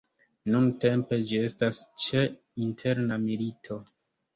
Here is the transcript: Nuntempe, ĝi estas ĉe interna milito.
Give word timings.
Nuntempe, 0.55 1.21
ĝi 1.33 1.43
estas 1.51 1.85
ĉe 2.07 2.27
interna 2.73 3.25
milito. 3.31 3.85